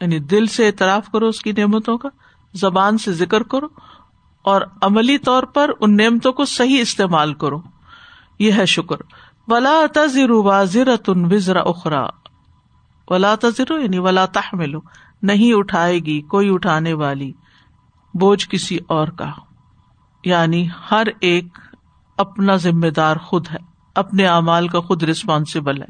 [0.00, 2.08] یعنی دل سے اعتراف کرو اس کی نعمتوں کا،
[2.54, 3.66] زبان سے ذکر کرو،
[4.42, 7.60] اور عملی طور پر ان نعمتوں کو صحیح استعمال کرو۔
[8.38, 8.96] یہ ہے شکر۔
[9.48, 12.06] ولا تذر واضر تن وزرا اخرا
[13.08, 14.74] ولا تذر یعنی ولا تحمل
[15.22, 17.32] نہیں اٹھائے گی کوئی اٹھانے والی،
[18.14, 19.30] بوجھ کسی اور کا۔
[20.24, 21.58] یعنی ہر ایک
[22.16, 23.56] اپنا ذمہ دار خود ہے،
[23.94, 25.88] اپنے اعمال کا خود ریسپانسبل ہے،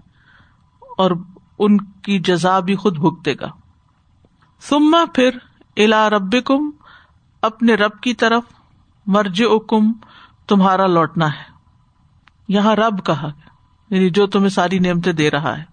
[0.98, 1.10] اور
[1.58, 3.48] ان کی جزا بھی خود بھگتے گا۔
[4.60, 5.30] سما پھر
[5.76, 6.70] الا رب کم
[7.42, 8.42] اپنے رب کی طرف
[9.06, 9.92] مرج کم
[10.48, 11.52] تمہارا لوٹنا ہے۔
[12.48, 13.28] یہاں رب کہا
[13.90, 15.71] یعنی جو تمہیں ساری نعمتیں دے رہا ہے۔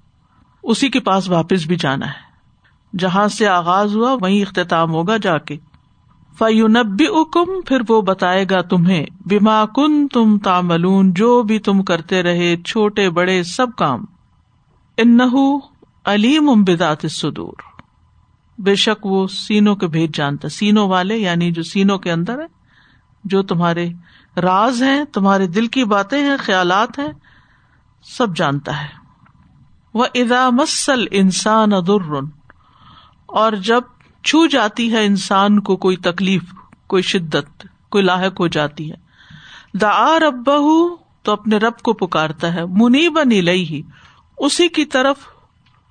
[0.63, 2.29] اسی کے پاس واپس بھی جانا ہے۔
[2.97, 5.57] جہاں سے آغاز ہوا، وہیں اختتام ہوگا جا کے۔
[6.37, 12.23] فیونبی اکم پھر وہ بتائے گا تمہیں بیما کن تم تاملون جو بھی تم کرتے
[12.23, 14.05] رہے، چھوٹے، بڑے، سب کام۔
[14.97, 15.19] ان
[16.05, 17.53] علیم امبدات سدور
[18.57, 22.45] بے شک وہ سینوں کے بھیج جانتا سینوں والے یعنی جو سینوں کے اندر ہے
[23.23, 23.89] جو تمہارے
[24.37, 27.13] راز ہیں، تمہارے دل کی باتیں ہیں، خیالات ہیں،
[28.03, 28.98] سب جانتا ہے۔
[29.93, 32.11] وہ ادا مسل انسان ادر
[33.25, 33.81] اور جب
[34.23, 36.43] چھو جاتی ہے انسان کو کوئی تکلیف،
[36.87, 38.95] کوئی شدت، کوئی لاحق ہو جاتی ہے۔
[39.73, 40.49] دا رب
[41.23, 43.81] تو اپنے رب کو پکارتا ہے۔ منی بنی لئی ہی
[44.37, 45.17] اسی کی طرف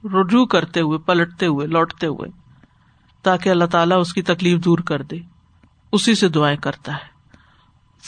[0.04, 2.30] رجوع کرتے ہوئے، پلٹتے ہوئے، لوٹتے ہوئے۔
[3.22, 5.18] تاکہ اللہ تعالیٰ اس کی تکلیف دور کر دے۔
[5.92, 7.18] اسی سے دعائیں کرتا ہے۔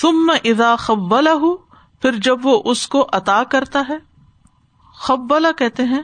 [0.01, 1.57] تم ادا خبلا ہوں
[2.03, 4.10] پھر جب وہ اس کو عطا کرتا ہے
[5.01, 6.03] خبلا کہتے ہیں،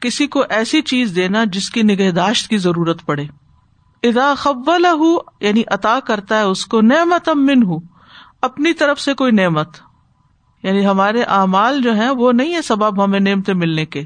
[0.00, 3.26] کسی کو ایسی چیز دینا جس کی نگہداشت کی ضرورت پڑے۔
[4.02, 7.80] ادا خبلا ہوں یعنی عطا کرتا ہے اس کو نعمت امن ہوں
[8.42, 9.68] اپنی طرف سے کوئی نعمت۔
[10.62, 14.04] یعنی ہمارے اعمال جو ہیں، وہ نہیں ہے سبب ہمیں نعمتیں ملنے کے۔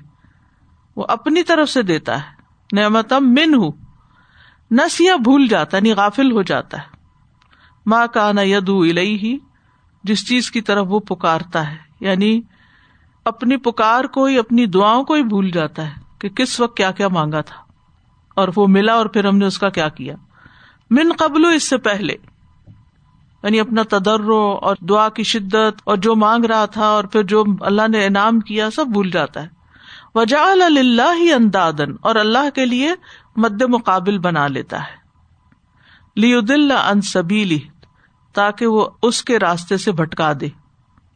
[0.96, 3.72] وہ اپنی طرف سے دیتا ہے نعمت من ہوں
[4.70, 6.96] نسیا بھول جاتا ہے یعنی غافل ہو جاتا ہے۔
[7.86, 9.38] ماں کا نا یدو الئی ہی
[10.04, 12.40] جس چیز کی طرف وہ پکارتا ہے یعنی
[13.28, 16.90] اپنی پکار کو ہی، اپنی دعاؤں کو ہی بھول جاتا ہے کہ کس وقت کیا
[16.90, 17.56] کیا مانگا تھا۔
[18.34, 20.14] اور وہ ملا اور پھر ہم نے اس کا کیا کیا۔
[20.90, 22.14] من قبل اس سے پہلے
[23.42, 27.44] یعنی اپنا تدرو اور دعا کی شدت اور جو مانگ رہا تھا اور پھر جو
[27.60, 29.48] اللہ نے انعام کیا، سب بھول جاتا ہے۔
[30.14, 32.94] وجا اللہ اندادن اور اللہ کے لیے
[33.36, 34.98] مد مقابل بنا لیتا ہے۔
[36.16, 37.58] لیدل ان سبیلی
[38.32, 40.48] تاکہ وہ اس کے راستے سے بھٹکا دے۔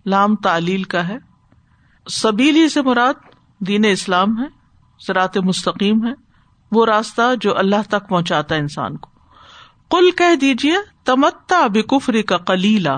[0.06, 1.31] لام تعلیل کا ہے۔
[2.06, 3.14] سبیلی سے مراد
[3.58, 4.46] دین اسلام ہے
[5.06, 6.12] سرات مستقیم ہے،
[6.72, 9.10] وہ راستہ جو اللہ تک پہنچاتا ہے انسان کو۔
[9.90, 12.96] کل کہہ دیجیے تمتا بھی کفری کا کلیلا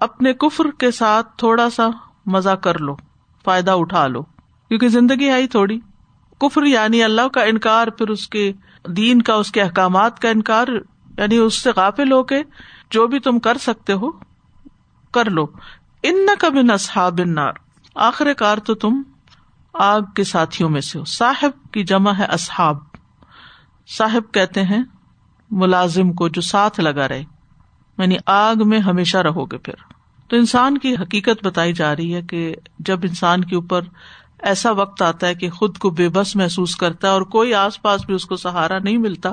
[0.00, 1.88] اپنے کفر کے ساتھ تھوڑا سا
[2.26, 2.96] مزہ کر لو،
[3.44, 4.22] فائدہ اٹھا لو۔
[4.68, 5.80] کیونکہ زندگی آئی تھوڑی۔
[6.38, 8.52] کفر یعنی اللہ کا انکار، پھر اس کے
[8.88, 10.68] دین کا، اس کے احکامات کا انکار
[11.18, 12.42] یعنی اس سے غافل ہو کے
[12.90, 14.10] جو بھی تم کر سکتے ہو،
[15.12, 15.46] کر لو۔
[16.02, 17.63] ان کا بھی نسا بنار
[17.94, 19.02] آخر کار تو تم
[19.72, 22.78] آگ کے ساتھیوں میں سے ہو۔ صاحب کی جمع ہے اصحاب۔
[23.96, 24.82] صاحب کہتے ہیں،
[25.50, 27.24] ملازم کو جو ساتھ لگا رہے۔
[27.98, 29.74] یعنی آگ میں ہمیشہ رہو گے پھر۔
[30.28, 33.82] تو انسان کی حقیقت بتائی جا رہی ہے کہ جب انسان کے اوپر
[34.38, 37.82] ایسا وقت آتا ہے کہ خود کو بے بس محسوس کرتا ہے اور کوئی آس
[37.82, 39.30] پاس بھی اس کو سہارا نہیں ملتا،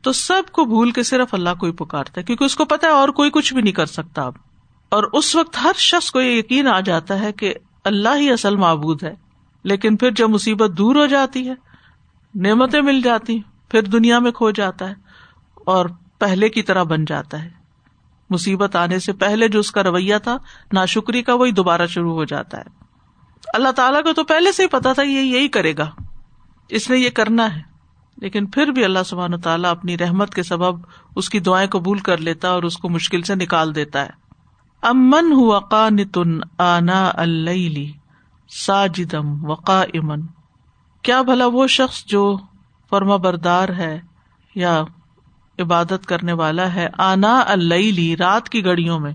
[0.00, 2.86] تو سب کو بھول کے صرف اللہ کو ہی پکارتا ہے، کیونکہ اس کو پتا
[2.86, 4.32] ہے اور کوئی کچھ بھی نہیں کر سکتا۔ اب
[4.88, 8.56] اور اس وقت ہر شخص کو یہ یقین آ جاتا ہے کہ اللہ ہی اصل
[8.56, 9.14] معبود ہے۔
[9.64, 11.54] لیکن پھر جب مصیبت دور ہو جاتی ہے،
[12.34, 14.94] نعمتیں مل جاتی پھر دنیا میں کھو جاتا ہے
[15.54, 15.86] اور
[16.18, 17.50] پہلے کی طرح بن جاتا ہے۔
[18.30, 20.36] مصیبت آنے سے پہلے جو اس کا رویہ تھا
[20.72, 22.64] نا شکری کا، وہی دوبارہ شروع ہو جاتا ہے۔
[23.54, 25.90] اللہ تعالیٰ کو تو پہلے سے ہی پتا تھا یہ یہی کرے گا۔
[26.68, 27.62] اس نے یہ کرنا ہے۔
[28.16, 30.80] لیکن پھر بھی اللہ سبحان و تعالیٰ اپنی رحمت کے سبب
[31.16, 34.25] اس کی دعائیں قبول کر لیتا اور اس کو مشکل سے نکال دیتا ہے۔
[34.88, 37.98] امن ہوا قانتن آنا اللہ
[38.48, 40.20] ساجدم وقا امن
[41.02, 42.36] کیا بھلا وہ شخص جو
[42.90, 44.00] فرما بردار ہے
[44.54, 44.84] یا
[45.58, 49.12] عبادت کرنے والا ہے، آنا اللہ رات کی گڑیوں میں۔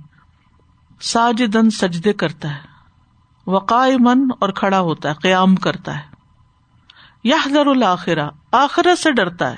[1.01, 2.61] ساجدن سجدے کرتا ہے
[3.47, 6.03] وقا من اور کھڑا ہوتا ہے، قیام کرتا ہے۔
[7.23, 9.57] یہ در الآخرا آخرت سے ڈرتا ہے۔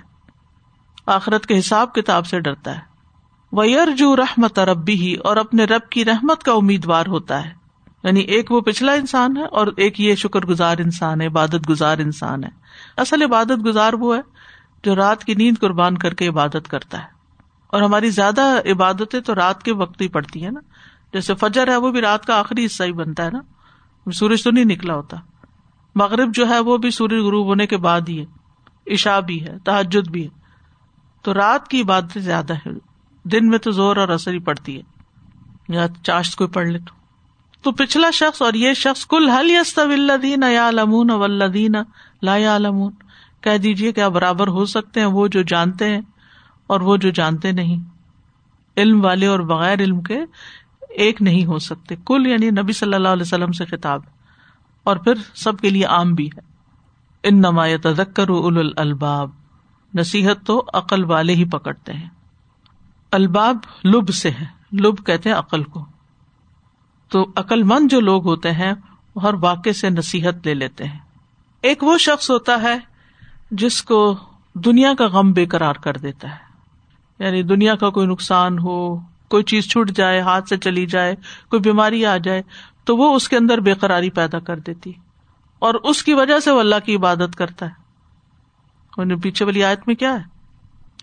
[1.05, 2.92] آخرت کے حساب کتاب سے ڈرتا ہے۔
[3.57, 7.49] ویر جو رحمت ربی ہی اور اپنے رب کی رحمت کا امیدوار ہوتا ہے۔
[8.03, 11.97] یعنی ایک وہ پچھلا انسان ہے اور ایک یہ شکر گزار انسان ہے، عبادت گزار
[11.97, 12.49] انسان ہے۔
[12.97, 14.21] اصل عبادت گزار وہ ہے
[14.83, 17.07] جو رات کی نیند قربان کر کے عبادت کرتا ہے۔
[17.67, 20.59] اور ہماری زیادہ عبادتیں تو رات کے وقت ہی پڑتی ہے نا۔
[21.13, 24.51] جیسے فجر ہے وہ بھی رات کا آخری حصہ ہی بنتا ہے نا۔ سورج تو
[24.51, 25.17] نہیں نکلا ہوتا۔
[25.95, 28.25] مغرب جو ہے وہ بھی سورج غروب ہونے کے بعد ہی ہے۔
[28.93, 30.29] عشا بھی ہے تحجد بھی ہے۔
[31.21, 32.92] تو رات کی عبادت زیادہ ہے
[33.23, 34.81] دن میں تو زور اور اثر ہی پڑتی ہے۔
[35.69, 37.03] یا چاشت کوئی پڑھ لے تو۔
[37.61, 41.75] تو پچھلا شخص اور یہ شخص کل حل یس ولدین یا لمون ولدین
[42.21, 42.91] لا یا لمون
[43.41, 46.01] کہہ دیجیے کیا برابر ہو سکتے ہیں، وہ جو جانتے ہیں
[46.67, 47.77] اور وہ جو جانتے نہیں۔
[48.77, 50.19] علم والے اور بغیر علم کے
[50.89, 54.01] ایک نہیں ہو سکتے۔ کل یعنی نبی صلی اللہ علیہ وسلم سے خطاب۔
[54.83, 56.39] اور پھر سب کے لیے عام بھی ہے۔
[57.23, 59.29] ان نما تذکر اول الباب
[59.93, 62.09] نصیحت تو عقل والے ہی پکڑتے ہیں۔
[63.13, 65.85] الباب لب سے ہے لب کہتے ہیں عقل کو۔
[67.09, 68.73] تو عقل مند جو لوگ ہوتے ہیں
[69.15, 70.99] وہ ہر واقع سے نصیحت لے لیتے ہیں۔
[71.61, 72.77] ایک وہ شخص ہوتا ہے
[73.51, 74.15] جس کو
[74.53, 76.37] دنیا کا غم بے قرار کر دیتا ہے۔
[77.19, 81.15] یعنی دنیا کا کوئی نقصان ہو، کوئی چیز چھوٹ جائے، ہاتھ سے چلی جائے،
[81.49, 82.41] کوئی بیماری آ جائے،
[82.83, 84.93] تو وہ اس کے اندر بے قراری پیدا کر دیتی۔
[85.59, 87.83] اور اس کی وجہ سے وہ اللہ کی عبادت کرتا ہے۔
[89.15, 90.23] پیچھے والی آیت میں کیا ہے؟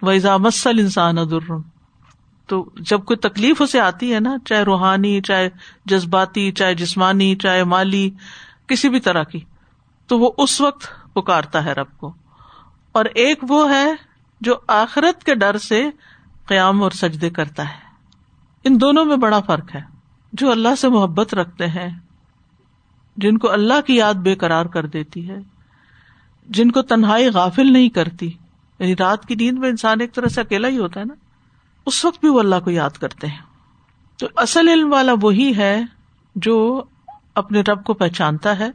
[0.02, 1.52] ویزا مسل انسان ادر
[2.50, 5.48] تو جب کوئی تکلیف اسے آتی ہے نا، چاہے روحانی، چاہے
[5.84, 8.10] جذباتی، چاہے جسمانی، چاہے مالی،
[8.66, 9.40] کسی بھی طرح کی،
[10.06, 12.14] تو وہ اس وقت پکارتا ہے رب کو۔
[12.92, 13.92] اور ایک وہ ہے
[14.40, 15.90] جو آخرت کے ڈر سے
[16.46, 17.78] قیام اور سجدے کرتا ہے۔
[18.64, 19.80] ان دونوں میں بڑا فرق ہے۔
[20.32, 21.98] جو اللہ سے محبت رکھتے ہیں،
[23.16, 25.38] جن کو اللہ کی یاد بے قرار کر دیتی ہے،
[26.48, 28.32] جن کو تنہائی غافل نہیں کرتی
[28.78, 31.14] یعنی رات کی نیند میں انسان ایک طرح سے اکیلا ہی ہوتا ہے نا۔
[31.86, 33.38] اس وقت بھی وہ اللہ کو یاد کرتے ہیں۔
[34.18, 35.82] تو اصل علم والا وہی ہے
[36.34, 36.84] جو
[37.34, 38.70] اپنے رب کو پہچانتا ہے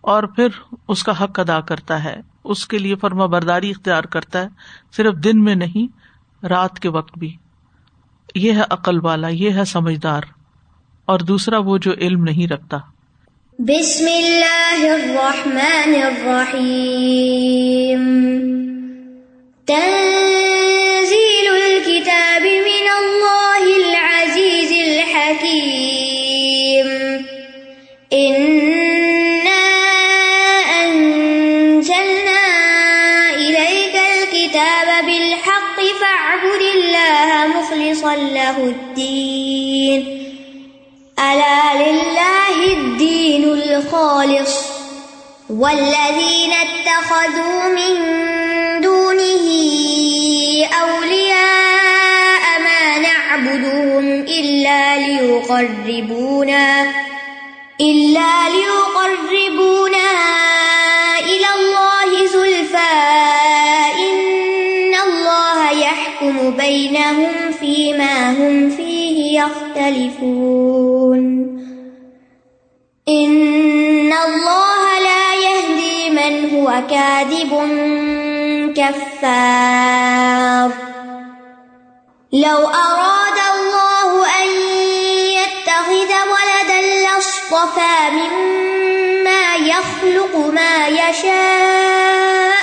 [0.00, 0.48] اور پھر
[0.88, 4.48] اس کا حق ادا کرتا ہے۔ اس کے لیے فرما برداری اختیار کرتا ہے،
[4.96, 5.86] صرف دن میں نہیں،
[6.46, 7.36] رات کے وقت بھی۔
[8.34, 10.22] یہ ہے عقل والا، یہ ہے سمجھدار۔
[11.04, 12.76] اور دوسرا وہ جو علم نہیں رکھتا۔
[13.58, 16.60] بسم الله الرحمن الرحيم
[19.66, 20.33] تنزيل
[38.16, 40.20] له الدين
[41.18, 44.54] ألا لله الدين الخالص
[45.50, 47.94] والذين اتخذوا من
[48.80, 49.46] دونه
[50.82, 56.92] أولياء ما نعبدهم إلا ليقربونا
[57.80, 60.43] إلا ليقربونا
[66.74, 71.24] بينهم فيما هم فيه يختلفون
[73.08, 77.52] إن الله لا يهدي من هو كاذب
[78.76, 80.70] كفار
[82.32, 84.10] لو أراد الله
[84.42, 84.48] أن
[85.38, 92.54] يتخذ ولدا لاصطفى مما يخلق ما يشاء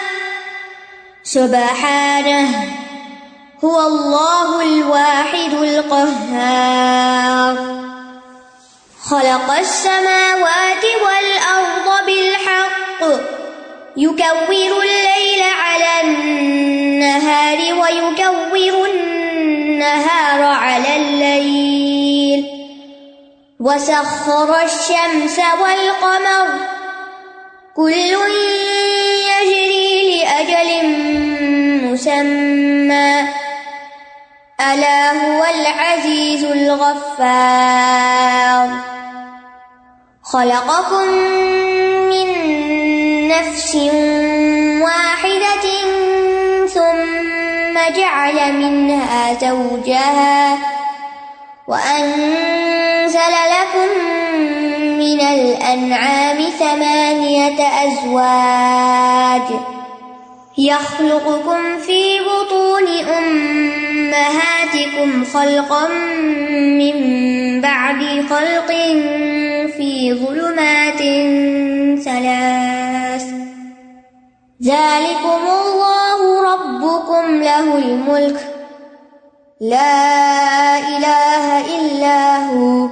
[1.24, 2.81] سبحانه
[3.64, 7.56] هو الله الواحد القهار.
[9.10, 13.02] خلق السماوات والأرض بالحق.
[13.98, 22.46] يكور الليل على النهار ويكور النهار على الليل.
[23.60, 26.48] وسخر الشمس والقمر.
[27.76, 28.14] كل
[29.30, 30.70] يجري لأجل
[31.84, 33.41] مسمى.
[34.62, 37.92] ألا هو العزيز الغفار.
[40.24, 41.08] خلقكم
[42.10, 42.28] من
[43.28, 43.76] نفس
[44.82, 45.66] واحدة
[46.68, 50.58] ثم جعل منها زوجها
[51.68, 53.90] وأنزل لكم
[55.00, 59.48] من الأنعام ثمانية أزواج.
[60.58, 62.88] يخلقكم في بطون
[63.18, 65.88] أمهاتكم خلقا
[66.78, 66.96] من
[67.62, 68.72] بعد خلق
[69.78, 70.98] في ظلمات
[72.04, 73.26] ثلاث.
[74.64, 76.20] ذلكم الله
[76.54, 78.40] ربكم له الملك.
[79.62, 82.88] لا إله إلا هو.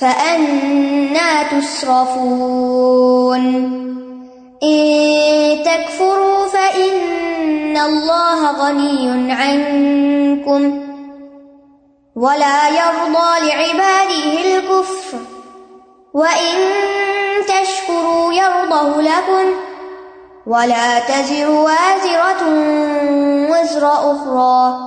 [0.00, 3.44] فأنا تصرفون
[4.62, 10.88] إن تكفروا فإن الله غني عنكم
[12.16, 15.18] ولا يرضى لعباده الكفر
[16.14, 16.56] وإن
[17.48, 19.46] تشكروا يرضه لكم
[20.46, 22.42] ولا تزر وازرة
[23.50, 24.78] وزر أخرى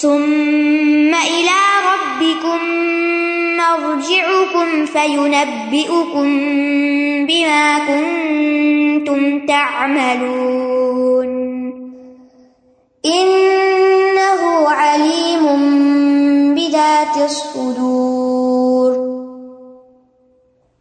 [0.00, 1.60] ثم إلى
[1.90, 2.60] ربكم
[3.76, 6.28] مرجعكم فينبئكم
[7.26, 11.30] بما كنتم تعملون.
[13.06, 15.44] إنه عليم
[16.54, 17.90] بذات الصدور.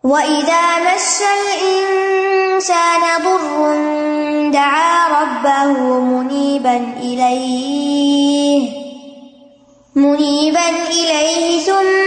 [0.04, 3.76] وإذا مس الإنسان ضر
[4.52, 8.70] دعا ربه منيبا إليه
[9.96, 11.99] منيبا إليه ثم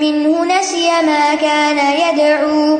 [0.00, 2.78] منه نسي ما كان يدعو،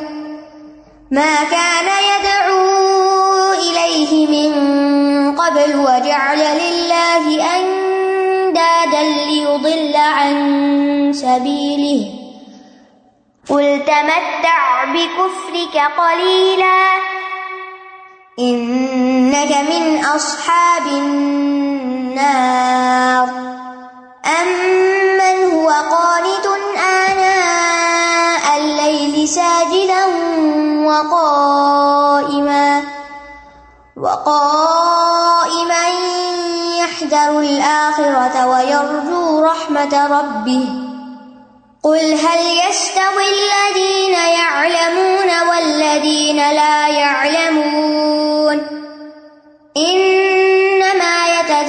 [1.11, 4.53] ما كان يدعو إليه من
[5.36, 7.24] قبل وجعل لله
[7.57, 10.34] أندادا ليضل عن
[11.12, 12.11] سبيله.
[13.51, 16.82] قل تمتع بكفرك قليلا،
[18.38, 22.45] إنك من أصحاب النار.
[24.27, 26.47] أمن هو قانت
[27.09, 30.05] آناء الليل ساجدا
[30.87, 32.85] وقائما
[33.97, 35.89] وقائما
[36.79, 40.68] يحذر الآخرة ويرجو رحمة ربه
[41.83, 48.66] قل هل يستوي الذين يعلمون والذين لا يعلمون
[49.77, 50.64] إنما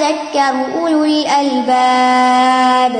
[0.08, 2.94] يتذكر أولو الألباب